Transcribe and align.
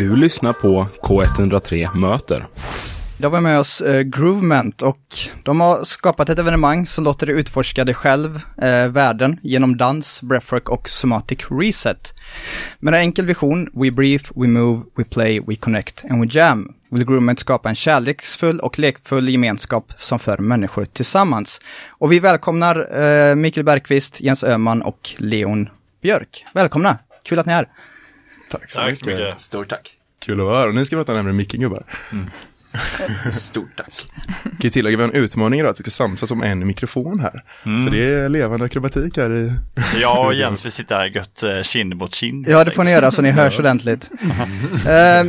Du 0.00 0.16
lyssnar 0.16 0.52
på 0.52 0.86
K103 1.02 2.00
Möter. 2.00 2.46
Idag 3.18 3.30
har 3.30 3.36
vi 3.36 3.42
med 3.42 3.58
oss 3.60 3.80
eh, 3.80 4.02
Groovement 4.02 4.82
och 4.82 5.00
de 5.42 5.60
har 5.60 5.84
skapat 5.84 6.28
ett 6.28 6.38
evenemang 6.38 6.86
som 6.86 7.04
låter 7.04 7.26
dig 7.26 7.36
utforska 7.36 7.84
dig 7.84 7.94
själv, 7.94 8.40
eh, 8.62 8.88
världen, 8.88 9.38
genom 9.42 9.76
dans, 9.76 10.22
breathwork 10.22 10.68
och 10.68 10.88
somatic 10.88 11.38
reset. 11.50 12.14
Med 12.78 12.94
en 12.94 13.00
enkel 13.00 13.26
vision, 13.26 13.70
we 13.72 13.90
breathe, 13.90 14.24
we 14.36 14.48
move, 14.48 14.82
we 14.96 15.04
play, 15.04 15.40
we 15.46 15.56
connect 15.56 16.04
and 16.10 16.20
we 16.20 16.28
jam, 16.30 16.74
vill 16.90 17.04
Groovement 17.04 17.38
skapa 17.38 17.68
en 17.68 17.74
kärleksfull 17.74 18.60
och 18.60 18.78
lekfull 18.78 19.28
gemenskap 19.28 19.92
som 19.96 20.18
för 20.18 20.38
människor 20.38 20.84
tillsammans. 20.84 21.60
Och 21.98 22.12
vi 22.12 22.20
välkomnar 22.20 23.02
eh, 23.02 23.34
Mikael 23.34 23.64
Bergqvist, 23.64 24.20
Jens 24.20 24.44
Öhman 24.44 24.82
och 24.82 25.10
Leon 25.18 25.68
Björk. 26.02 26.44
Välkomna! 26.54 26.98
Kul 27.24 27.38
att 27.38 27.46
ni 27.46 27.52
är 27.52 27.56
här. 27.56 27.68
Tack 28.50 28.70
så 28.70 28.80
Tack 28.80 28.90
mycket. 28.90 29.06
mycket. 29.06 29.40
Stort 29.40 29.68
tack. 29.68 29.92
Kul 30.18 30.40
att 30.40 30.46
vara 30.46 30.58
här. 30.58 30.68
Och 30.68 30.74
ni 30.74 30.86
ska 30.86 30.96
prata 30.96 31.12
närmare 31.12 31.32
micken 31.32 31.60
gubbar. 31.60 31.84
Stort 33.32 33.76
tack. 33.76 34.06
Kan 34.42 34.52
ju 34.58 34.70
tillägga, 34.70 34.96
vi 34.96 35.02
har 35.02 35.10
en 35.10 35.16
utmaning 35.16 35.60
idag 35.60 35.70
att 35.70 35.80
vi 35.80 35.82
ska 35.82 35.90
samsas 35.90 36.30
om 36.30 36.42
en 36.42 36.66
mikrofon 36.66 37.20
här. 37.20 37.44
Så 37.84 37.90
det 37.90 38.04
är 38.04 38.28
levande 38.28 38.64
akrobatik 38.64 39.16
här 39.16 39.30
i... 39.32 39.52
Så 39.92 39.98
jag 39.98 40.26
och 40.26 40.34
Jens 40.34 40.66
vi 40.66 40.70
sitter 40.70 40.94
här 40.94 41.06
gött 41.06 41.42
eh, 41.42 41.62
kind 41.62 41.96
mot 41.96 42.14
kind. 42.14 42.48
Ja, 42.48 42.64
det 42.64 42.70
får 42.70 42.84
ni 42.84 42.90
göra 42.90 43.10
så 43.10 43.22
ni 43.22 43.30
hörs 43.30 43.58
ordentligt. 43.58 44.10
Eh, 44.86 45.24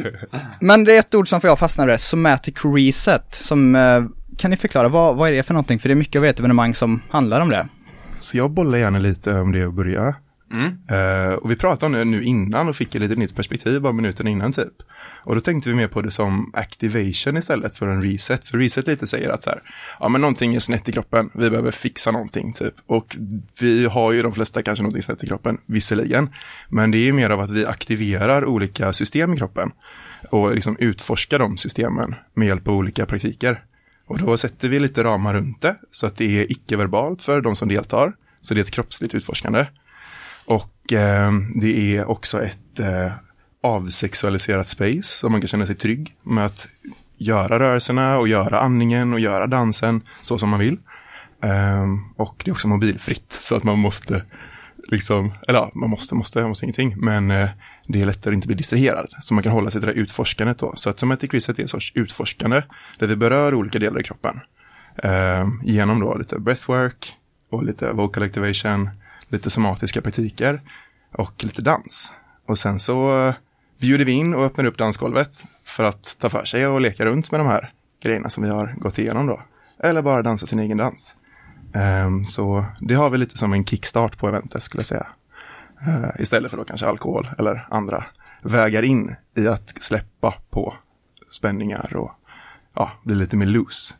men 0.59 0.83
det 0.83 0.95
är 0.95 0.99
ett 0.99 1.15
ord 1.15 1.29
som 1.29 1.41
för 1.41 1.47
jag 1.47 1.59
fastnar 1.59 1.93
i, 1.93 1.97
somatic 1.97 2.55
reset, 2.63 3.35
som 3.35 3.75
eh, 3.75 4.03
kan 4.37 4.51
ni 4.51 4.57
förklara, 4.57 4.89
vad, 4.89 5.15
vad 5.15 5.29
är 5.29 5.33
det 5.33 5.43
för 5.43 5.53
någonting? 5.53 5.79
För 5.79 5.89
det 5.89 5.93
är 5.93 5.95
mycket 5.95 6.19
av 6.19 6.25
ert 6.25 6.39
evenemang 6.39 6.73
som 6.75 7.01
handlar 7.09 7.39
om 7.39 7.49
det. 7.49 7.67
Så 8.17 8.37
jag 8.37 8.51
bollar 8.51 8.77
gärna 8.77 8.99
lite 8.99 9.33
om 9.33 9.51
det 9.51 9.63
att 9.63 9.73
börja. 9.73 10.15
Mm. 10.51 10.77
Uh, 10.91 11.33
och 11.33 11.51
vi 11.51 11.55
pratade 11.55 11.85
om 11.85 11.91
det 11.91 12.05
nu 12.05 12.23
innan 12.23 12.69
och 12.69 12.75
fick 12.75 12.95
ett 12.95 13.01
lite 13.01 13.15
nytt 13.15 13.35
perspektiv 13.35 13.81
bara 13.81 13.93
minuten 13.93 14.27
innan 14.27 14.51
typ. 14.51 14.73
Och 15.23 15.35
då 15.35 15.41
tänkte 15.41 15.69
vi 15.69 15.75
mer 15.75 15.87
på 15.87 16.01
det 16.01 16.11
som 16.11 16.51
activation 16.53 17.37
istället 17.37 17.75
för 17.75 17.87
en 17.87 18.03
reset. 18.03 18.45
För 18.45 18.57
reset 18.57 18.87
lite 18.87 19.07
säger 19.07 19.29
att 19.29 19.43
så 19.43 19.49
här, 19.49 19.61
ja 19.99 20.09
men 20.09 20.21
någonting 20.21 20.55
är 20.55 20.59
snett 20.59 20.89
i 20.89 20.91
kroppen, 20.91 21.29
vi 21.33 21.49
behöver 21.49 21.71
fixa 21.71 22.11
någonting 22.11 22.53
typ. 22.53 22.73
Och 22.85 23.17
vi 23.59 23.85
har 23.85 24.11
ju 24.11 24.21
de 24.21 24.33
flesta 24.33 24.63
kanske 24.63 24.83
någonting 24.83 25.03
snett 25.03 25.23
i 25.23 25.27
kroppen, 25.27 25.57
visserligen. 25.65 26.29
Men 26.69 26.91
det 26.91 26.97
är 26.97 27.05
ju 27.05 27.13
mer 27.13 27.29
av 27.29 27.39
att 27.39 27.51
vi 27.51 27.65
aktiverar 27.65 28.45
olika 28.45 28.93
system 28.93 29.33
i 29.33 29.37
kroppen. 29.37 29.71
Och 30.29 30.55
liksom 30.55 30.77
utforskar 30.79 31.39
de 31.39 31.57
systemen 31.57 32.15
med 32.33 32.47
hjälp 32.47 32.67
av 32.67 32.73
olika 32.73 33.05
praktiker. 33.05 33.63
Och 34.07 34.17
då 34.17 34.37
sätter 34.37 34.69
vi 34.69 34.79
lite 34.79 35.03
ramar 35.03 35.33
runt 35.33 35.61
det, 35.61 35.75
så 35.91 36.07
att 36.07 36.15
det 36.15 36.39
är 36.39 36.51
icke-verbalt 36.51 37.21
för 37.21 37.41
de 37.41 37.55
som 37.55 37.67
deltar. 37.67 38.13
Så 38.41 38.53
det 38.53 38.59
är 38.59 38.61
ett 38.63 38.71
kroppsligt 38.71 39.15
utforskande. 39.15 39.65
Eh, 40.93 41.31
det 41.55 41.97
är 41.97 42.09
också 42.09 42.43
ett 42.43 42.79
eh, 42.79 43.11
avsexualiserat 43.63 44.69
space, 44.69 45.03
så 45.03 45.29
man 45.29 45.41
kan 45.41 45.47
känna 45.47 45.65
sig 45.65 45.75
trygg 45.75 46.15
med 46.23 46.45
att 46.45 46.67
göra 47.17 47.59
rörelserna 47.59 48.17
och 48.17 48.27
göra 48.27 48.59
andningen 48.59 49.13
och 49.13 49.19
göra 49.19 49.47
dansen 49.47 50.01
så 50.21 50.37
som 50.37 50.49
man 50.49 50.59
vill. 50.59 50.77
Ehm, 51.41 51.99
och 52.17 52.41
det 52.45 52.51
är 52.51 52.53
också 52.53 52.67
mobilfritt, 52.67 53.31
så 53.39 53.55
att 53.55 53.63
man 53.63 53.79
måste 53.79 54.23
liksom, 54.87 55.33
eller 55.47 55.59
ja, 55.59 55.71
man 55.73 55.89
måste, 55.89 56.15
måste, 56.15 56.47
måste 56.47 56.65
ingenting, 56.65 56.95
men 56.97 57.31
eh, 57.31 57.49
det 57.87 58.01
är 58.01 58.05
lättare 58.05 58.31
att 58.31 58.35
inte 58.35 58.47
bli 58.47 58.55
distraherad. 58.55 59.07
Så 59.21 59.33
man 59.33 59.43
kan 59.43 59.51
hålla 59.51 59.71
sig 59.71 59.81
till 59.81 59.87
det 59.87 59.93
här 59.93 60.01
utforskandet 60.01 60.59
då. 60.59 60.73
Så 60.75 60.89
att 60.89 60.99
somatic 60.99 61.33
reset 61.33 61.59
är 61.59 61.63
en 61.63 61.67
sorts 61.67 61.91
utforskande, 61.95 62.61
där 62.99 63.07
vi 63.07 63.15
berör 63.15 63.53
olika 63.53 63.79
delar 63.79 63.99
i 63.99 64.03
kroppen. 64.03 64.39
Eh, 65.03 65.47
genom 65.63 65.99
då 65.99 66.15
lite 66.15 66.39
breathwork 66.39 67.13
och 67.49 67.63
lite 67.63 67.91
vocal 67.91 68.23
activation, 68.23 68.89
lite 69.31 69.49
somatiska 69.49 70.01
praktiker 70.01 70.61
och 71.11 71.43
lite 71.43 71.61
dans. 71.61 72.13
Och 72.45 72.57
sen 72.57 72.79
så 72.79 73.27
eh, 73.27 73.33
bjuder 73.79 74.05
vi 74.05 74.11
in 74.11 74.33
och 74.33 74.43
öppnar 74.43 74.65
upp 74.65 74.77
dansgolvet 74.77 75.45
för 75.65 75.83
att 75.83 76.17
ta 76.19 76.29
för 76.29 76.45
sig 76.45 76.67
och 76.67 76.81
leka 76.81 77.05
runt 77.05 77.31
med 77.31 77.39
de 77.39 77.47
här 77.47 77.73
grejerna 78.01 78.29
som 78.29 78.43
vi 78.43 78.49
har 78.49 78.73
gått 78.77 78.99
igenom 78.99 79.27
då. 79.27 79.41
Eller 79.79 80.01
bara 80.01 80.21
dansa 80.21 80.45
sin 80.45 80.59
egen 80.59 80.77
dans. 80.77 81.15
Um, 81.73 82.25
så 82.25 82.65
det 82.79 82.93
har 82.93 83.09
vi 83.09 83.17
lite 83.17 83.37
som 83.37 83.53
en 83.53 83.65
kickstart 83.65 84.17
på 84.17 84.27
eventet 84.27 84.63
skulle 84.63 84.79
jag 84.79 84.85
säga. 84.85 85.07
Uh, 85.87 86.09
istället 86.19 86.51
för 86.51 86.57
då 86.57 86.63
kanske 86.63 86.87
alkohol 86.87 87.29
eller 87.37 87.67
andra 87.69 88.05
vägar 88.41 88.83
in 88.83 89.15
i 89.35 89.47
att 89.47 89.83
släppa 89.83 90.33
på 90.49 90.73
spänningar 91.31 91.95
och 91.95 92.11
ja, 92.73 92.91
bli 93.03 93.15
lite 93.15 93.37
mer 93.37 93.45
loose. 93.45 93.93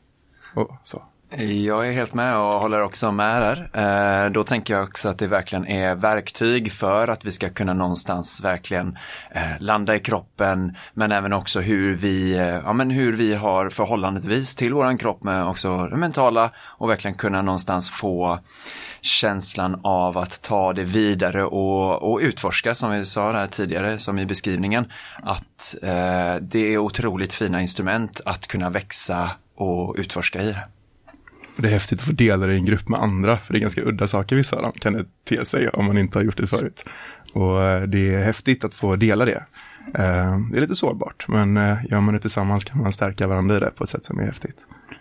Och 0.56 0.78
så. 0.84 1.04
Jag 1.38 1.88
är 1.88 1.92
helt 1.92 2.14
med 2.14 2.38
och 2.38 2.60
håller 2.62 2.82
också 2.82 3.12
med 3.12 3.42
där. 3.42 3.70
Eh, 4.26 4.32
då 4.32 4.44
tänker 4.44 4.74
jag 4.74 4.84
också 4.84 5.10
att 5.10 5.20
det 5.20 5.28
verkligen 5.28 5.68
är 5.68 5.96
verktyg 5.96 6.72
för 6.72 7.08
att 7.08 7.26
vi 7.26 7.32
ska 7.32 7.50
kunna 7.50 7.74
någonstans 7.74 8.42
verkligen 8.44 8.98
eh, 9.32 9.60
landa 9.60 9.96
i 9.96 10.00
kroppen 10.00 10.76
men 10.94 11.12
även 11.12 11.34
också 11.34 11.60
hur 11.60 11.96
vi, 11.96 12.34
eh, 12.34 12.46
ja, 12.46 12.74
men 12.74 12.92
hur 12.92 13.14
vi 13.14 13.34
har 13.34 13.70
förhållandevis 13.70 14.56
till 14.56 14.74
våran 14.74 14.98
kropp 14.98 15.24
med 15.24 15.48
också 15.48 15.88
det 15.88 15.98
mentala 15.98 16.52
och 16.60 16.90
verkligen 16.90 17.18
kunna 17.18 17.42
någonstans 17.42 17.90
få 17.90 18.40
känslan 19.02 19.80
av 19.84 20.18
att 20.18 20.42
ta 20.42 20.74
det 20.74 20.84
vidare 20.84 21.44
och, 21.44 22.12
och 22.12 22.20
utforska 22.20 22.76
som 22.76 22.92
vi 22.92 23.06
sa 23.06 23.32
där 23.32 23.48
tidigare 23.48 24.00
som 24.00 24.20
i 24.20 24.26
beskrivningen 24.26 24.92
att 25.24 25.76
eh, 25.82 26.36
det 26.42 26.74
är 26.74 26.78
otroligt 26.78 27.34
fina 27.34 27.62
instrument 27.62 28.22
att 28.26 28.48
kunna 28.48 28.70
växa 28.70 29.32
och 29.56 29.96
utforska 29.98 30.42
i 30.42 30.46
det. 30.46 30.64
Och 31.62 31.68
det 31.68 31.74
är 31.74 31.74
häftigt 31.74 32.00
att 32.00 32.06
få 32.06 32.12
dela 32.12 32.46
det 32.46 32.54
i 32.54 32.58
en 32.58 32.66
grupp 32.66 32.90
med 32.90 33.00
andra, 33.00 33.38
för 33.38 33.54
det 33.54 33.60
är 33.60 33.62
ganska 33.62 33.82
udda 33.82 34.08
saker 34.08 34.36
vissa 34.36 34.56
av 34.56 34.62
dem 34.62 34.72
kan 34.72 34.94
det 34.94 35.06
te 35.30 35.46
sig 35.46 35.70
om 35.70 35.86
man 35.86 35.98
inte 35.98 36.18
har 36.18 36.24
gjort 36.24 36.38
det 36.38 36.48
förut. 36.48 36.86
Och 37.34 37.64
eh, 37.64 37.84
det 37.84 38.16
är 38.16 38.24
häftigt 38.24 38.64
att 38.64 38.74
få 38.74 38.96
dela 38.96 39.26
det. 39.26 39.44
Eh, 39.94 40.40
Det 40.52 40.58
är 40.58 40.62
lite 40.62 40.76
sårbart, 40.76 41.26
men 41.28 41.58
eh, 41.58 41.78
gör 41.90 42.02
man 42.02 42.14
det 42.14 42.20
tillsammans 42.20 42.66
kan 42.66 42.82
man 42.82 42.94
stärka 42.94 43.28
varandra 43.28 43.58
i 43.58 43.60
det 43.60 43.72
på 43.76 43.84
ett 43.84 43.90
sätt 43.90 44.06
som 44.06 44.20
är 44.20 44.24
häftigt. 44.24 44.56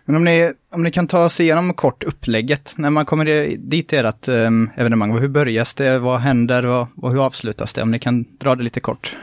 Men 0.05 0.17
om 0.17 0.25
ni, 0.25 0.53
om 0.73 0.83
ni 0.83 0.91
kan 0.91 1.07
ta 1.07 1.25
oss 1.25 1.41
igenom 1.41 1.75
kort 1.75 2.03
upplägget, 2.03 2.75
när 2.77 2.91
man 2.91 3.05
kommer 3.05 3.57
dit 3.57 3.89
till 3.89 3.99
ert 4.07 4.29
um, 4.29 4.71
evenemang, 4.77 5.19
hur 5.19 5.29
börjas 5.29 5.75
det, 5.75 5.99
vad 5.99 6.21
händer 6.21 6.67
och, 6.67 6.89
och 6.97 7.11
hur 7.11 7.25
avslutas 7.27 7.73
det? 7.73 7.83
Om 7.83 7.91
ni 7.91 7.99
kan 7.99 8.25
dra 8.39 8.55
det 8.55 8.63
lite 8.63 8.81
kort. 8.81 9.17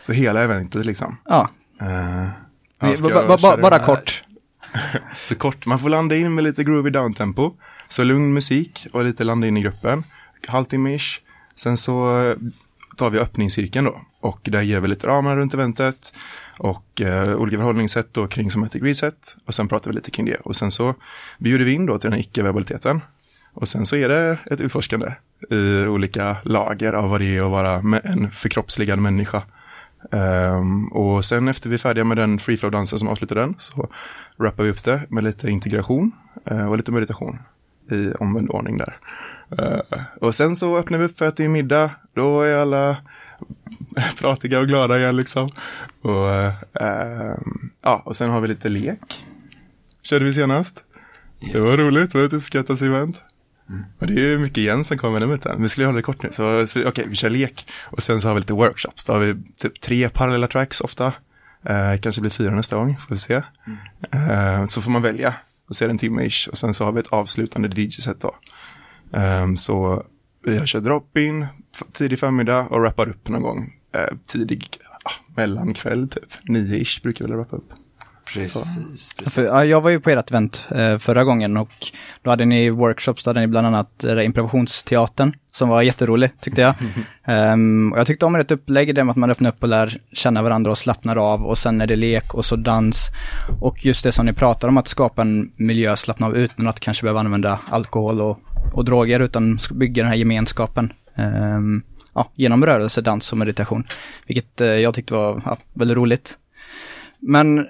Så 0.00 0.12
hela 0.12 0.42
eventet 0.42 0.86
liksom. 0.86 1.16
Ja, 1.24 1.50
köra 3.10 3.60
bara 3.62 3.70
den 3.70 3.80
här? 3.80 3.86
kort. 3.86 4.24
Så 5.22 5.34
kort, 5.34 5.66
man 5.66 5.78
får 5.78 5.88
landa 5.88 6.16
in 6.16 6.34
med 6.34 6.44
lite 6.44 6.64
groovy 6.64 6.90
downtempo. 6.90 7.54
Så 7.88 8.04
lugn 8.04 8.34
musik 8.34 8.86
och 8.92 9.04
lite 9.04 9.24
landa 9.24 9.46
in 9.46 9.56
i 9.56 9.62
gruppen. 9.62 10.04
Halvtimme-ish. 10.48 11.20
Sen 11.56 11.76
så 11.76 12.22
eh, 12.22 12.36
tar 12.96 13.10
vi 13.10 13.18
öppningscirkeln 13.18 13.84
då. 13.84 14.00
Och 14.20 14.40
där 14.42 14.62
ger 14.62 14.80
vi 14.80 14.88
lite 14.88 15.06
ramar 15.06 15.36
runt 15.36 15.54
eventet. 15.54 16.14
Och 16.58 17.00
eh, 17.00 17.34
olika 17.34 17.56
förhållningssätt 17.56 18.14
då 18.14 18.26
kring 18.26 18.50
somatic 18.50 18.82
reset. 18.82 19.36
Och 19.44 19.54
sen 19.54 19.68
pratar 19.68 19.90
vi 19.90 19.94
lite 19.94 20.10
kring 20.10 20.26
det. 20.26 20.36
Och 20.36 20.56
sen 20.56 20.70
så 20.70 20.94
bjuder 21.38 21.64
vi 21.64 21.72
in 21.72 21.86
då 21.86 21.98
till 21.98 22.10
den 22.10 22.12
här 22.12 22.20
icke-verbaliteten. 22.20 23.00
Och 23.52 23.68
sen 23.68 23.86
så 23.86 23.96
är 23.96 24.08
det 24.08 24.38
ett 24.50 24.60
utforskande 24.60 25.12
i 25.50 25.86
olika 25.86 26.36
lager 26.42 26.92
av 26.92 27.10
vad 27.10 27.20
det 27.20 27.36
är 27.36 27.44
att 27.44 27.50
vara 27.50 27.82
med 27.82 28.00
en 28.04 28.30
förkroppsligad 28.30 28.98
människa. 28.98 29.42
Ehm, 30.12 30.88
och 30.88 31.24
sen 31.24 31.48
efter 31.48 31.68
vi 31.68 31.74
är 31.74 31.78
färdiga 31.78 32.04
med 32.04 32.16
den 32.16 32.38
free 32.38 32.56
flow-dansen 32.56 32.98
som 32.98 33.08
avslutar 33.08 33.34
den 33.34 33.54
så 33.58 33.88
rappar 34.38 34.64
vi 34.64 34.70
upp 34.70 34.84
det 34.84 35.02
med 35.08 35.24
lite 35.24 35.50
integration 35.50 36.12
eh, 36.44 36.70
och 36.70 36.76
lite 36.76 36.92
meditation 36.92 37.38
i 37.90 38.12
omvänd 38.12 38.50
ordning 38.50 38.78
där. 38.78 38.96
Eh, 39.58 40.00
och 40.20 40.34
sen 40.34 40.56
så 40.56 40.78
öppnar 40.78 40.98
vi 40.98 41.04
upp 41.04 41.18
för 41.18 41.26
att 41.26 41.36
det 41.36 41.44
är 41.44 41.48
middag, 41.48 41.90
då 42.14 42.42
är 42.42 42.56
alla 42.56 42.96
pratiga 44.18 44.60
och 44.60 44.68
glada 44.68 44.98
igen 44.98 45.16
liksom. 45.16 45.48
Och, 46.02 46.30
ehm, 46.82 47.70
ja, 47.82 48.02
och 48.04 48.16
sen 48.16 48.30
har 48.30 48.40
vi 48.40 48.48
lite 48.48 48.68
lek. 48.68 49.26
Körde 50.02 50.24
vi 50.24 50.34
senast. 50.34 50.82
Det 51.52 51.60
var 51.60 51.76
roligt, 51.76 52.12
det 52.12 52.18
var 52.18 52.26
ett 52.26 52.32
uppskattat 52.32 52.82
event. 52.82 53.16
Mm. 53.68 53.84
Och 53.98 54.06
det 54.06 54.12
är 54.12 54.30
ju 54.30 54.38
mycket 54.38 54.64
Jens 54.64 54.88
som 54.88 54.98
kommer 54.98 55.12
med 55.12 55.28
numret 55.28 55.46
Vi 55.58 55.68
skulle 55.68 55.86
hålla 55.86 55.96
det 55.96 56.02
kort 56.02 56.22
nu, 56.22 56.32
så, 56.32 56.66
så 56.66 56.88
okej, 56.88 57.06
vi 57.08 57.16
kör 57.16 57.30
lek. 57.30 57.66
Och 57.84 58.02
sen 58.02 58.20
så 58.20 58.28
har 58.28 58.34
vi 58.34 58.40
lite 58.40 58.52
workshops, 58.52 59.04
då 59.04 59.12
har 59.12 59.20
vi 59.20 59.34
typ 59.56 59.80
tre 59.80 60.08
parallella 60.08 60.48
tracks 60.48 60.80
ofta. 60.80 61.12
Eh, 61.62 62.00
kanske 62.00 62.20
blir 62.20 62.30
fyra 62.30 62.54
nästa 62.54 62.76
gång, 62.76 62.96
får 62.96 63.14
vi 63.14 63.20
se. 63.20 63.42
Eh, 64.10 64.66
så 64.66 64.82
får 64.82 64.90
man 64.90 65.02
välja, 65.02 65.34
och 65.68 65.76
så 65.76 65.84
är 65.84 65.88
det 65.88 65.92
en 65.92 65.98
timme 65.98 66.24
ish. 66.24 66.48
Och 66.48 66.58
sen 66.58 66.74
så 66.74 66.84
har 66.84 66.92
vi 66.92 67.00
ett 67.00 67.12
avslutande 67.12 67.80
DJ-set 67.80 68.20
då. 68.20 68.36
Eh, 69.18 69.54
så 69.54 70.04
vi 70.44 70.66
kör 70.66 70.80
drop-in, 70.80 71.46
tidig 71.92 72.18
förmiddag 72.18 72.66
och 72.66 72.82
rappar 72.82 73.08
upp 73.08 73.28
någon 73.28 73.42
gång. 73.42 73.74
Eh, 73.92 74.16
tidig, 74.26 74.78
ah, 75.04 75.34
mellankväll 75.36 76.08
typ, 76.08 76.48
nio 76.48 76.76
ish 76.76 77.02
brukar 77.02 77.24
vi 77.24 77.30
väl 77.30 77.38
rappa 77.38 77.56
upp. 77.56 77.72
Precis, 78.40 79.12
precis. 79.12 79.34
För, 79.34 79.42
ja, 79.42 79.64
jag 79.64 79.80
var 79.80 79.90
ju 79.90 80.00
på 80.00 80.10
ert 80.10 80.30
event 80.30 80.66
eh, 80.70 80.98
förra 80.98 81.24
gången 81.24 81.56
och 81.56 81.70
då 82.22 82.30
hade 82.30 82.44
ni 82.44 82.70
workshops, 82.70 83.24
då 83.24 83.30
hade 83.30 83.40
ni 83.40 83.46
bland 83.46 83.66
annat 83.66 84.04
eh, 84.04 84.24
improvisationsteatern 84.24 85.36
som 85.52 85.68
var 85.68 85.82
jätterolig 85.82 86.30
tyckte 86.40 86.60
jag. 86.60 86.74
Ehm, 87.24 87.92
och 87.92 87.98
jag 87.98 88.06
tyckte 88.06 88.26
om 88.26 88.34
ert 88.34 88.50
upplägg, 88.50 88.94
det 88.94 89.04
med 89.04 89.10
att 89.10 89.16
man 89.16 89.30
öppnar 89.30 89.50
upp 89.50 89.62
och 89.62 89.68
lär 89.68 89.98
känna 90.12 90.42
varandra 90.42 90.70
och 90.70 90.78
slappnar 90.78 91.16
av 91.16 91.46
och 91.46 91.58
sen 91.58 91.80
är 91.80 91.86
det 91.86 91.96
lek 91.96 92.34
och 92.34 92.44
så 92.44 92.56
dans. 92.56 93.08
Och 93.60 93.84
just 93.84 94.04
det 94.04 94.12
som 94.12 94.26
ni 94.26 94.32
pratar 94.32 94.68
om, 94.68 94.76
att 94.76 94.88
skapa 94.88 95.22
en 95.22 95.52
miljö, 95.56 95.96
slappna 95.96 96.26
av 96.26 96.36
utan 96.36 96.68
att 96.68 96.80
kanske 96.80 97.02
behöva 97.02 97.20
använda 97.20 97.58
alkohol 97.68 98.20
och, 98.20 98.38
och 98.72 98.84
droger 98.84 99.20
utan 99.20 99.58
bygga 99.72 100.02
den 100.02 100.10
här 100.10 100.18
gemenskapen. 100.18 100.92
Ehm, 101.14 101.82
ja, 102.14 102.30
genom 102.34 102.66
rörelse, 102.66 103.00
dans 103.00 103.32
och 103.32 103.38
meditation. 103.38 103.84
Vilket 104.26 104.60
eh, 104.60 104.66
jag 104.66 104.94
tyckte 104.94 105.14
var 105.14 105.42
ja, 105.44 105.56
väldigt 105.74 105.96
roligt. 105.96 106.38
Men 107.20 107.66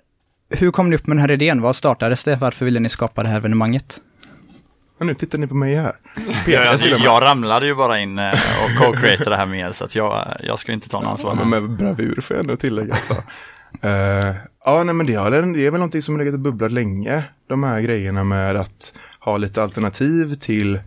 hur 0.57 0.71
kom 0.71 0.91
ni 0.91 0.97
upp 0.97 1.07
med 1.07 1.17
den 1.17 1.21
här 1.21 1.31
idén? 1.31 1.61
Vad 1.61 1.77
startades 1.77 2.25
det? 2.25 2.37
Varför 2.37 2.65
ville 2.65 2.81
ni 2.81 2.89
skapa 2.89 3.23
det 3.23 3.29
här 3.29 3.37
evenemanget? 3.37 4.01
Och 4.99 5.07
nu 5.07 5.15
tittar 5.15 5.39
ni 5.39 5.47
på 5.47 5.55
mig 5.55 5.75
här. 5.75 5.97
Jag, 6.47 6.81
jag, 6.81 7.01
jag 7.01 7.23
ramlade 7.23 7.67
ju 7.67 7.75
bara 7.75 8.01
in 8.01 8.19
eh, 8.19 8.33
och 8.33 8.71
co-creatade 8.79 9.31
det 9.31 9.37
här 9.37 9.47
med 9.47 9.61
er 9.61 9.73
så 9.73 9.85
att 9.85 9.95
jag, 9.95 10.37
jag 10.43 10.59
ska 10.59 10.73
inte 10.73 10.89
ta 10.89 11.01
någon 11.01 11.11
ansvar. 11.11 11.37
Ja, 11.39 11.45
men 11.45 11.49
med 11.51 11.71
bravur 11.71 12.21
får 12.21 12.37
jag 12.37 12.43
ändå 12.43 12.57
tillägga. 12.57 12.97
Så. 12.97 13.15
Uh, 13.15 14.35
ja, 14.65 14.83
nej, 14.85 14.95
men 14.95 15.07
det, 15.07 15.15
har, 15.15 15.31
det 15.31 15.67
är 15.67 15.71
väl 15.71 15.73
någonting 15.73 16.03
som 16.03 16.15
har 16.15 16.19
legat 16.19 16.35
och 16.35 16.41
bubblat 16.41 16.73
länge. 16.73 17.23
De 17.47 17.63
här 17.63 17.81
grejerna 17.81 18.25
med 18.25 18.57
att 18.57 18.93
ha 19.21 19.37
lite 19.37 19.63
alternativ 19.63 20.35
till 20.35 20.81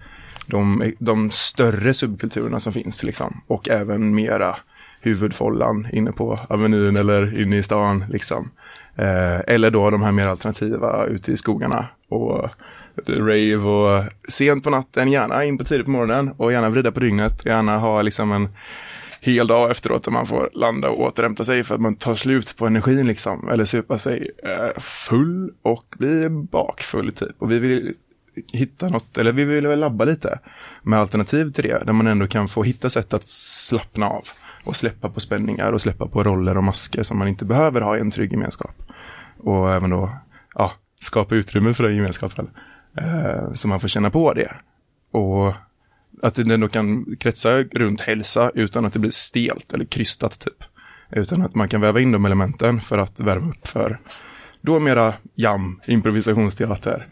de, 0.45 0.93
de 0.99 1.31
större 1.31 1.93
subkulturerna 1.93 2.59
som 2.59 2.73
finns. 2.73 3.03
Liksom. 3.03 3.41
Och 3.47 3.69
även 3.69 4.15
mera 4.15 4.55
huvudfållan 5.01 5.87
inne 5.93 6.11
på 6.11 6.39
Avenyn 6.49 6.97
eller 6.97 7.41
inne 7.41 7.57
i 7.57 7.63
stan. 7.63 8.05
Liksom. 8.09 8.51
Eh, 8.97 9.39
eller 9.47 9.71
då 9.71 9.89
de 9.89 10.01
här 10.01 10.11
mer 10.11 10.27
alternativa 10.27 11.05
ute 11.05 11.31
i 11.31 11.37
skogarna. 11.37 11.85
Och 12.09 12.49
rave 13.07 13.55
och 13.55 14.03
sent 14.29 14.63
på 14.63 14.69
natten, 14.69 15.11
gärna 15.11 15.45
in 15.45 15.57
på 15.57 15.63
tidigt 15.63 15.85
på 15.85 15.91
morgonen 15.91 16.31
och 16.37 16.51
gärna 16.51 16.69
vrida 16.69 16.91
på 16.91 16.99
dygnet. 16.99 17.45
Gärna 17.45 17.77
ha 17.77 18.01
liksom 18.01 18.31
en 18.31 18.49
hel 19.21 19.47
dag 19.47 19.71
efteråt 19.71 20.03
där 20.03 20.11
man 20.11 20.27
får 20.27 20.49
landa 20.53 20.89
och 20.89 21.01
återhämta 21.01 21.45
sig 21.45 21.63
för 21.63 21.75
att 21.75 21.81
man 21.81 21.95
tar 21.95 22.15
slut 22.15 22.57
på 22.57 22.67
energin 22.67 23.07
liksom. 23.07 23.49
Eller 23.49 23.65
supa 23.65 23.97
sig 23.97 24.31
eh, 24.43 24.81
full 24.81 25.51
och 25.61 25.95
bli 25.97 26.29
bakfull 26.29 27.13
typ. 27.13 27.35
Och 27.39 27.51
vi 27.51 27.59
vill 27.59 27.93
hitta 28.53 28.87
något, 28.87 29.17
eller 29.17 29.31
vi 29.31 29.45
vill 29.45 29.67
väl 29.67 29.79
labba 29.79 30.05
lite 30.05 30.39
med 30.83 30.99
alternativ 30.99 31.51
till 31.51 31.63
det. 31.63 31.83
Där 31.85 31.93
man 31.93 32.07
ändå 32.07 32.27
kan 32.27 32.47
få 32.47 32.63
hitta 32.63 32.89
sätt 32.89 33.13
att 33.13 33.27
slappna 33.29 34.09
av 34.09 34.23
och 34.63 34.75
släppa 34.75 35.09
på 35.09 35.19
spänningar 35.19 35.71
och 35.71 35.81
släppa 35.81 36.07
på 36.07 36.23
roller 36.23 36.57
och 36.57 36.63
masker 36.63 37.03
som 37.03 37.17
man 37.17 37.27
inte 37.27 37.45
behöver 37.45 37.81
ha 37.81 37.97
i 37.97 37.99
en 37.99 38.11
trygg 38.11 38.31
gemenskap. 38.31 38.86
Och 39.39 39.73
även 39.73 39.89
då, 39.89 40.17
ja, 40.55 40.71
skapa 41.01 41.35
utrymme 41.35 41.73
för 41.73 41.83
den 41.83 41.95
gemenskapen. 41.95 42.49
Eh, 42.97 43.53
så 43.53 43.67
man 43.67 43.79
får 43.79 43.87
känna 43.87 44.09
på 44.09 44.33
det. 44.33 44.51
Och 45.11 45.53
att 46.21 46.35
det 46.35 46.53
ändå 46.53 46.67
kan 46.67 47.15
kretsa 47.19 47.63
runt 47.63 48.01
hälsa 48.01 48.51
utan 48.53 48.85
att 48.85 48.93
det 48.93 48.99
blir 48.99 49.11
stelt 49.11 49.73
eller 49.73 49.85
krystat 49.85 50.39
typ. 50.39 50.63
Utan 51.11 51.41
att 51.41 51.55
man 51.55 51.69
kan 51.69 51.81
väva 51.81 51.99
in 51.99 52.11
de 52.11 52.25
elementen 52.25 52.81
för 52.81 52.97
att 52.97 53.19
värma 53.19 53.49
upp 53.49 53.67
för 53.67 53.99
då 54.61 54.79
mera 54.79 55.13
jam, 55.35 55.81
improvisationsteater, 55.87 57.07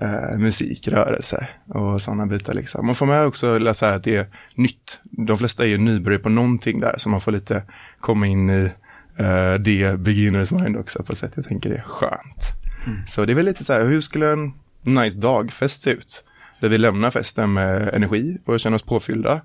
eh, 0.00 0.38
musik, 0.38 0.88
rörelse 0.88 1.48
och 1.68 2.02
sådana 2.02 2.26
bitar 2.26 2.54
liksom. 2.54 2.86
Man 2.86 2.94
får 2.94 3.06
med 3.06 3.26
också 3.26 3.58
läsa 3.58 3.94
att 3.94 4.04
det 4.04 4.16
är 4.16 4.26
nytt. 4.54 5.00
De 5.02 5.38
flesta 5.38 5.64
är 5.64 5.68
ju 5.68 5.78
nybörjare 5.78 6.22
på 6.22 6.28
någonting 6.28 6.80
där 6.80 6.94
så 6.98 7.08
man 7.08 7.20
får 7.20 7.32
lite 7.32 7.62
komma 8.00 8.26
in 8.26 8.50
i 8.50 8.70
eh, 9.18 9.54
det 9.54 10.00
beginners 10.00 10.50
mind 10.50 10.76
också 10.76 11.02
på 11.02 11.12
ett 11.12 11.18
sätt 11.18 11.32
jag 11.34 11.44
tänker 11.44 11.70
det 11.70 11.76
är 11.76 11.82
skönt. 11.82 12.44
Mm. 12.86 13.06
Så 13.06 13.24
det 13.24 13.32
är 13.32 13.34
väl 13.34 13.44
lite 13.44 13.64
så 13.64 13.72
här, 13.72 13.84
hur 13.84 14.00
skulle 14.00 14.32
en 14.32 14.52
nice 14.82 15.18
dagfest 15.18 15.82
se 15.82 15.90
ut? 15.90 16.24
Där 16.60 16.68
vi 16.68 16.78
lämnar 16.78 17.10
festen 17.10 17.52
med 17.52 17.94
energi 17.94 18.38
och 18.44 18.60
känner 18.60 18.74
oss 18.74 18.82
påfyllda. 18.82 19.40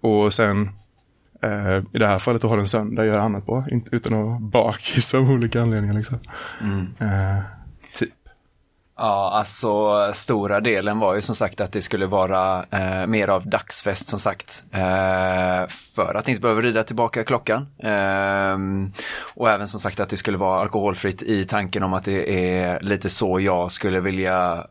Och 0.00 0.34
sen 0.34 0.70
eh, 1.42 1.76
i 1.92 1.98
det 1.98 2.06
här 2.06 2.18
fallet 2.18 2.44
att 2.44 2.50
ha 2.50 2.58
en 2.58 2.68
söndag 2.68 3.02
och 3.02 3.08
göra 3.08 3.22
annat 3.22 3.46
på. 3.46 3.64
Inte, 3.70 3.96
utan 3.96 4.14
att 4.14 4.42
bakis 4.42 5.14
av 5.14 5.30
olika 5.30 5.62
anledningar 5.62 5.94
liksom. 5.94 6.18
Mm. 6.60 6.86
Typ. 6.86 7.57
Ja, 9.00 9.30
alltså 9.32 10.10
stora 10.12 10.60
delen 10.60 10.98
var 10.98 11.14
ju 11.14 11.20
som 11.20 11.34
sagt 11.34 11.60
att 11.60 11.72
det 11.72 11.82
skulle 11.82 12.06
vara 12.06 12.64
eh, 12.70 13.06
mer 13.06 13.28
av 13.28 13.48
dagsfest 13.48 14.08
som 14.08 14.18
sagt. 14.18 14.64
Eh, 14.72 15.68
för 15.68 16.14
att 16.14 16.28
inte 16.28 16.40
behöva 16.40 16.62
rida 16.62 16.84
tillbaka 16.84 17.24
klockan. 17.24 17.66
Eh, 17.78 18.58
och 19.34 19.50
även 19.50 19.68
som 19.68 19.80
sagt 19.80 20.00
att 20.00 20.08
det 20.08 20.16
skulle 20.16 20.38
vara 20.38 20.60
alkoholfritt 20.60 21.22
i 21.22 21.44
tanken 21.44 21.82
om 21.82 21.94
att 21.94 22.04
det 22.04 22.50
är 22.58 22.80
lite 22.80 23.10
så 23.10 23.40
jag 23.40 23.72
skulle 23.72 24.00
vilja 24.00 24.66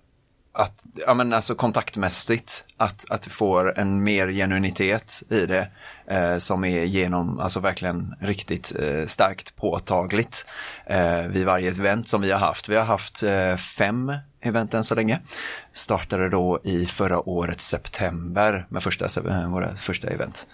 att, 0.58 0.84
ja 1.06 1.14
men 1.14 1.34
alltså 1.34 1.56
kontaktmässigt, 1.56 2.66
att, 2.78 3.12
att 3.12 3.28
vi 3.28 3.32
får 3.32 3.80
en 3.80 4.04
mer 4.04 4.28
genuinitet 4.32 5.24
i 5.30 5.46
det 5.46 5.68
eh, 6.08 6.38
som 6.38 6.64
är 6.66 6.84
genom, 6.84 7.40
alltså 7.40 7.60
verkligen 7.60 8.16
riktigt 8.20 8.76
eh, 8.80 9.06
starkt 9.06 9.56
påtagligt 9.56 10.46
eh, 10.86 11.22
vid 11.22 11.46
varje 11.46 11.70
event 11.70 12.10
som 12.10 12.22
vi 12.22 12.32
har 12.32 12.40
haft. 12.40 12.70
Vi 12.70 12.76
har 12.76 12.84
haft 12.84 13.24
eh, 13.24 13.56
fem 13.56 14.14
event 14.42 14.74
än 14.74 14.84
så 14.84 14.96
länge. 14.96 15.20
Startade 15.74 16.30
då 16.30 16.60
i 16.64 16.86
förra 16.86 17.30
årets 17.30 17.68
september 17.68 18.66
med 18.70 18.84
första, 18.84 19.06
eh, 19.30 19.50
våra 19.50 19.76
första 19.76 20.08
event. 20.08 20.48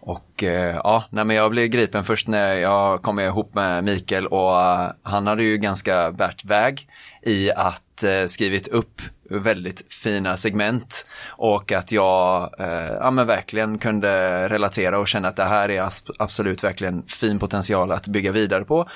Och 0.00 0.42
eh, 0.42 0.76
ja, 0.76 1.04
nej, 1.10 1.24
men 1.24 1.36
jag 1.36 1.50
blev 1.50 1.66
gripen 1.66 2.04
först 2.04 2.28
när 2.28 2.54
jag 2.54 3.02
kom 3.02 3.20
ihop 3.20 3.54
med 3.54 3.84
Mikael 3.84 4.26
och 4.26 4.50
uh, 4.50 4.90
han 5.02 5.26
hade 5.26 5.42
ju 5.42 5.58
ganska 5.58 6.12
bärt 6.12 6.44
väg 6.44 6.88
i 7.22 7.50
att 7.50 8.04
uh, 8.04 8.26
skrivit 8.26 8.68
upp 8.68 9.02
väldigt 9.30 9.92
fina 9.92 10.36
segment 10.36 11.06
och 11.28 11.72
att 11.72 11.92
jag 11.92 12.54
uh, 12.60 12.66
ja, 13.00 13.10
men 13.10 13.26
verkligen 13.26 13.78
kunde 13.78 14.48
relatera 14.48 14.98
och 14.98 15.08
känna 15.08 15.28
att 15.28 15.36
det 15.36 15.44
här 15.44 15.70
är 15.70 15.90
absolut 16.18 16.64
verkligen 16.64 17.02
fin 17.02 17.38
potential 17.38 17.92
att 17.92 18.06
bygga 18.06 18.32
vidare 18.32 18.64
på. 18.64 18.88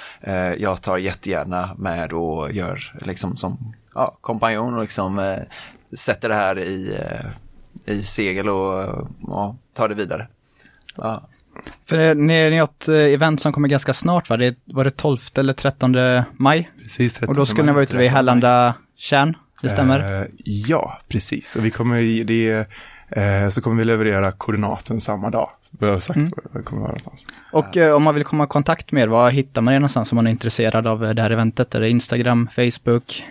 jag 0.58 0.82
tar 0.82 0.98
jättegärna 0.98 1.74
med 1.78 2.12
och 2.12 2.52
gör 2.52 2.98
liksom 3.00 3.36
som 3.36 3.74
ja, 3.94 4.16
kompanjon 4.20 4.74
och 4.74 4.80
liksom 4.80 5.36
sätter 5.98 6.28
det 6.28 6.34
här 6.34 6.58
i, 6.58 6.98
i 7.84 8.02
segel 8.02 8.48
och 8.48 9.08
ja, 9.26 9.56
tar 9.74 9.88
det 9.88 9.94
vidare. 9.94 10.28
Ja. 10.96 11.22
För 11.84 12.14
ni, 12.14 12.50
ni 12.50 12.56
har 12.56 12.64
ett 12.64 12.88
eh, 12.88 12.94
event 12.94 13.40
som 13.40 13.52
kommer 13.52 13.68
ganska 13.68 13.92
snart 13.92 14.30
va? 14.30 14.36
Det, 14.36 14.56
var 14.64 14.84
det 14.84 14.90
12 14.90 15.18
eller 15.34 15.52
13 15.52 15.96
maj? 16.32 16.70
Precis, 16.82 17.14
13 17.14 17.28
Och 17.28 17.34
då 17.34 17.46
skulle 17.46 17.66
ni 17.66 17.72
vara 17.72 17.82
ute 17.82 17.96
vid 17.96 18.10
Härlanda 18.10 18.74
kärn, 18.96 19.36
det 19.60 19.68
stämmer? 19.68 20.22
Uh, 20.22 20.28
ja, 20.44 21.00
precis. 21.08 21.56
Och 21.56 21.64
vi 21.64 21.70
kommer, 21.70 22.24
det, 22.24 22.66
uh, 23.16 23.50
så 23.50 23.62
kommer 23.62 23.76
vi 23.76 23.84
leverera 23.84 24.32
koordinaten 24.32 25.00
samma 25.00 25.30
dag. 25.30 25.50
Sagt, 25.80 26.16
mm. 26.16 26.30
kommer 26.64 26.80
vara 26.80 26.88
någonstans. 26.88 27.26
Och 27.52 27.76
uh, 27.76 27.92
om 27.92 28.02
man 28.02 28.14
vill 28.14 28.24
komma 28.24 28.44
i 28.44 28.46
kontakt 28.46 28.92
med 28.92 29.02
er, 29.02 29.08
var 29.08 29.30
hittar 29.30 29.62
man 29.62 29.74
er 29.74 29.78
någonstans 29.78 30.12
om 30.12 30.16
man 30.16 30.26
är 30.26 30.30
intresserad 30.30 30.86
av 30.86 31.00
det 31.14 31.22
här 31.22 31.30
eventet? 31.30 31.74
Är 31.74 31.80
det 31.80 31.90
Instagram, 31.90 32.48
Facebook? 32.52 33.24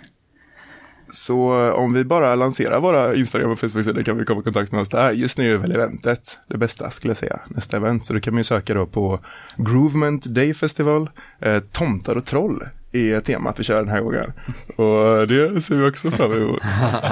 Så 1.11 1.71
om 1.71 1.93
vi 1.93 2.03
bara 2.03 2.35
lanserar 2.35 2.79
våra 2.79 3.15
Instagram 3.15 3.51
och 3.51 3.59
Facebook-sidor 3.59 4.03
kan 4.03 4.17
vi 4.17 4.25
komma 4.25 4.41
i 4.41 4.43
kontakt 4.43 4.71
med 4.71 4.81
oss 4.81 4.89
där. 4.89 5.11
Just 5.11 5.37
nu 5.37 5.53
är 5.53 5.57
väl 5.57 5.71
eventet 5.71 6.39
det 6.47 6.57
bästa 6.57 6.89
skulle 6.89 7.11
jag 7.11 7.17
säga, 7.17 7.39
nästa 7.47 7.77
event. 7.77 8.05
Så 8.05 8.13
då 8.13 8.19
kan 8.19 8.33
man 8.33 8.39
ju 8.39 8.43
söka 8.43 8.73
då 8.73 8.85
på 8.85 9.19
Groovement 9.57 10.25
Day 10.25 10.53
Festival, 10.53 11.09
eh, 11.39 11.59
Tomtar 11.59 12.15
och 12.15 12.25
troll 12.25 12.63
är 12.91 13.19
temat 13.19 13.59
vi 13.59 13.63
kör 13.63 13.79
den 13.83 13.89
här 13.89 14.01
gången. 14.01 14.33
Och 14.75 15.27
det 15.27 15.61
ser 15.61 15.75
vi 15.75 15.89
också 15.89 16.11
fram 16.11 16.31
emot. 16.33 16.61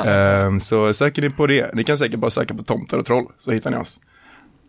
um, 0.05 0.59
så 0.59 0.93
söker 0.93 1.21
ni 1.21 1.29
på 1.29 1.47
det, 1.47 1.71
ni 1.73 1.83
kan 1.83 1.97
säkert 1.97 2.19
bara 2.19 2.31
söka 2.31 2.53
på 2.53 2.63
tomtar 2.63 2.97
och 2.97 3.05
troll 3.05 3.25
så 3.37 3.51
hittar 3.51 3.71
ni 3.71 3.77
oss. 3.77 3.99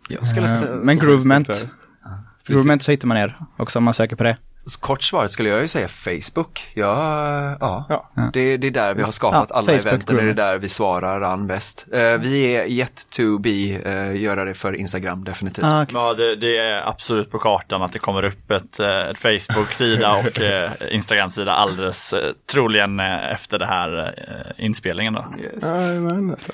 Jag 0.09 0.27
skulle 0.27 0.47
uh, 0.47 0.75
men 0.83 0.97
Groovement, 0.97 1.67
Groovement 2.45 2.83
så 2.83 2.91
hittar 2.91 3.07
man 3.07 3.17
er 3.17 3.37
också 3.57 3.79
om 3.79 3.85
man 3.85 3.93
söker 3.93 4.15
på 4.15 4.23
det. 4.23 4.37
Kort 4.75 5.03
svaret 5.03 5.31
skulle 5.31 5.49
jag 5.49 5.61
ju 5.61 5.67
säga 5.67 5.87
Facebook. 5.87 6.67
Ja, 6.73 7.57
ja. 7.59 7.85
ja. 7.89 8.29
Det, 8.33 8.57
det 8.57 8.67
är 8.67 8.71
där 8.71 8.93
vi 8.93 9.03
har 9.03 9.11
skapat 9.11 9.47
ja, 9.49 9.55
alla 9.55 9.67
Facebook 9.67 9.85
eventen, 9.85 10.15
det 10.15 10.21
är 10.21 10.33
där 10.33 10.57
vi 10.57 10.69
svarar 10.69 11.21
an 11.21 11.47
bäst. 11.47 11.87
Uh, 11.93 11.99
vi 11.99 12.55
är 12.55 12.65
yet 12.65 13.09
to 13.09 13.37
be, 13.37 13.49
uh, 13.49 14.21
göra 14.21 14.45
det 14.45 14.53
för 14.53 14.75
Instagram 14.75 15.23
definitivt. 15.23 15.65
Ah, 15.65 15.83
okay. 15.83 15.93
Ja, 15.93 16.13
det, 16.13 16.35
det, 16.35 16.57
är 16.57 16.89
absolut 16.89 17.31
på 17.31 17.39
kartan 17.39 17.81
att 17.81 17.91
det 17.91 17.99
kommer 17.99 18.25
upp 18.25 18.51
ett, 18.51 18.79
eh, 18.79 18.87
ett 18.87 19.17
Facebook-sida 19.17 20.15
och 20.19 20.39
uh, 20.39 20.95
Instagram-sida 20.95 21.53
alldeles 21.53 22.13
uh, 22.13 22.19
troligen 22.51 22.99
efter 22.99 23.59
det 23.59 23.65
här 23.65 24.15
inspelningen 24.57 25.13
då. 25.13 25.25
Yes. 25.43 25.63
Alltså. 26.31 26.51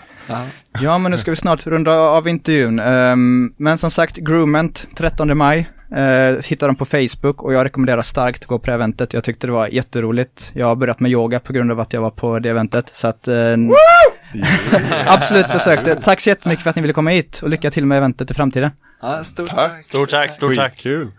Ja, 0.81 0.97
men 0.97 1.11
nu 1.11 1.17
ska 1.17 1.31
vi 1.31 1.37
snart 1.37 1.67
runda 1.67 1.91
av 1.99 2.27
intervjun. 2.27 2.79
Um, 2.79 3.53
men 3.57 3.77
som 3.77 3.91
sagt, 3.91 4.17
Groomment 4.17 4.87
13 4.95 5.37
maj. 5.37 5.69
Uh, 5.91 6.41
hittar 6.45 6.67
dem 6.67 6.75
på 6.75 6.85
Facebook 6.85 7.43
och 7.43 7.53
jag 7.53 7.65
rekommenderar 7.65 8.01
starkt 8.01 8.41
att 8.41 8.47
gå 8.47 8.59
på 8.59 8.65
det 8.65 8.73
eventet. 8.73 9.13
Jag 9.13 9.23
tyckte 9.23 9.47
det 9.47 9.53
var 9.53 9.67
jätteroligt. 9.67 10.51
Jag 10.53 10.65
har 10.65 10.75
börjat 10.75 10.99
med 10.99 11.11
yoga 11.11 11.39
på 11.39 11.53
grund 11.53 11.71
av 11.71 11.79
att 11.79 11.93
jag 11.93 12.01
var 12.01 12.11
på 12.11 12.39
det 12.39 12.49
eventet. 12.49 12.89
Så 12.93 13.07
att 13.07 13.27
uh, 13.27 13.55
absolut 15.05 15.47
besök 15.47 15.85
det. 15.85 15.95
Tack 15.95 16.19
så 16.19 16.29
jättemycket 16.29 16.63
för 16.63 16.69
att 16.69 16.75
ni 16.75 16.81
ville 16.81 16.93
komma 16.93 17.09
hit 17.09 17.39
och 17.43 17.49
lycka 17.49 17.71
till 17.71 17.85
med 17.85 17.97
eventet 17.97 18.31
i 18.31 18.33
framtiden. 18.33 18.71
Ja, 19.01 19.23
stort 19.23 19.49
tack. 19.49 19.83
Stort 19.83 20.09
tack, 20.09 20.33
stort 20.33 20.55
tack. 20.55 20.77
Kul. 20.77 21.11